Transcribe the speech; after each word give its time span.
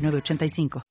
906985. 0.00 0.82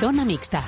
Zona 0.00 0.24
mixta. 0.24 0.62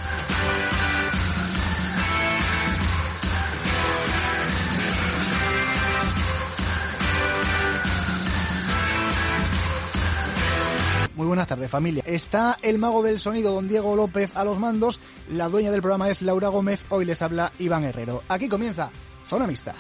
Muy 11.21 11.27
buenas 11.27 11.47
tardes 11.47 11.71
familia. 11.71 12.03
Está 12.07 12.57
el 12.63 12.79
mago 12.79 13.03
del 13.03 13.19
sonido 13.19 13.53
don 13.53 13.69
Diego 13.69 13.95
López 13.95 14.35
a 14.37 14.43
los 14.43 14.59
mandos, 14.59 15.01
la 15.29 15.51
dueña 15.51 15.71
del 15.71 15.83
programa 15.83 16.09
es 16.09 16.23
Laura 16.23 16.49
Gómez, 16.49 16.87
hoy 16.89 17.05
les 17.05 17.21
habla 17.21 17.53
Iván 17.59 17.85
Herrero. 17.85 18.23
Aquí 18.27 18.49
comienza 18.49 18.91
Zona 19.27 19.47
Mixta. 19.47 19.75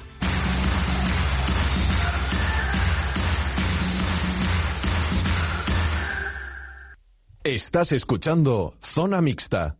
Estás 7.54 7.90
escuchando 7.90 8.74
Zona 8.80 9.20
Mixta. 9.20 9.76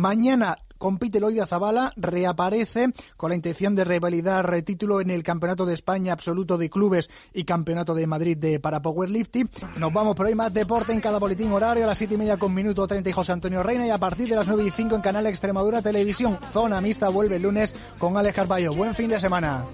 Mañana 0.00 0.63
compite 0.78 1.20
Loida 1.20 1.46
Zabala, 1.46 1.92
reaparece 1.96 2.92
con 3.16 3.30
la 3.30 3.36
intención 3.36 3.74
de 3.74 3.84
revalidar 3.84 4.62
título 4.62 5.00
en 5.00 5.10
el 5.10 5.22
Campeonato 5.22 5.66
de 5.66 5.74
España 5.74 6.12
Absoluto 6.12 6.58
de 6.58 6.70
Clubes 6.70 7.10
y 7.32 7.44
Campeonato 7.44 7.94
de 7.94 8.06
Madrid 8.06 8.36
de 8.36 8.60
para 8.60 8.82
Powerlifting. 8.82 9.48
Nos 9.76 9.92
vamos 9.92 10.14
por 10.14 10.26
ahí 10.26 10.34
más 10.34 10.52
deporte 10.52 10.92
en 10.92 11.00
cada 11.00 11.18
boletín 11.18 11.52
horario 11.52 11.84
a 11.84 11.86
las 11.86 11.98
7 11.98 12.14
y 12.14 12.18
media 12.18 12.36
con 12.36 12.54
minuto 12.54 12.86
30 12.86 13.08
y 13.08 13.12
José 13.12 13.32
Antonio 13.32 13.62
Reina 13.62 13.86
y 13.86 13.90
a 13.90 13.98
partir 13.98 14.28
de 14.28 14.36
las 14.36 14.46
9 14.46 14.64
y 14.64 14.70
5 14.70 14.96
en 14.96 15.02
Canal 15.02 15.26
Extremadura 15.26 15.82
Televisión. 15.82 16.38
Zona 16.52 16.80
Mixta 16.80 17.08
vuelve 17.08 17.36
el 17.36 17.42
lunes 17.42 17.74
con 17.98 18.16
Alex 18.16 18.34
Carballo. 18.34 18.74
Buen 18.74 18.94
fin 18.94 19.10
de 19.10 19.20
semana. 19.20 19.64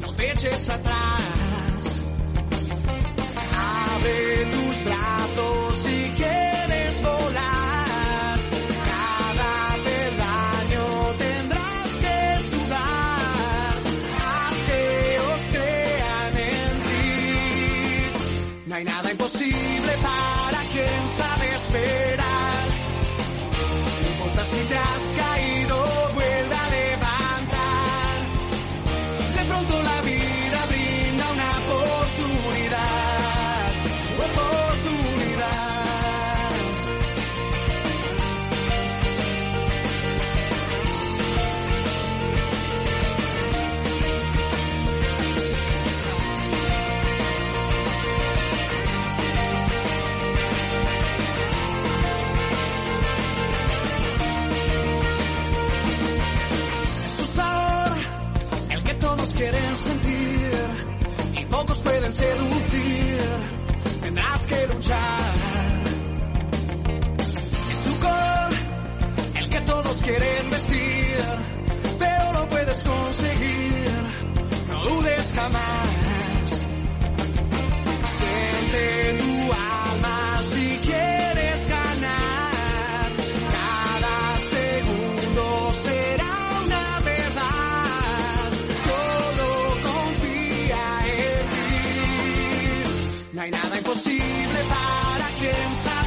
No 0.00 0.14
te 0.14 0.32
eches 0.32 0.68
atrás. 0.70 2.02
Abre 3.92 4.46
tus 4.50 4.84
brazos 4.84 5.19
No 18.70 18.76
hay 18.76 18.84
nada 18.84 19.10
imposible 19.10 19.89
quieren 59.70 59.76
sentir 59.76 61.40
y 61.40 61.44
pocos 61.46 61.78
pueden 61.78 62.12
seducir. 62.12 63.18
Tendrás 64.00 64.46
que 64.46 64.66
luchar. 64.66 65.20
Es 67.70 67.84
tu 67.84 68.00
color 68.00 68.50
el 69.36 69.50
que 69.50 69.60
todos 69.60 70.02
quieren 70.02 70.50
vestir, 70.50 71.16
pero 71.98 72.32
lo 72.32 72.48
puedes 72.48 72.82
conseguir. 72.82 73.90
No 74.68 74.84
dudes 74.84 75.32
jamás. 75.34 76.09
imposible 93.90 94.60
para 94.68 95.28
quien 95.38 95.74
sabe. 95.74 95.99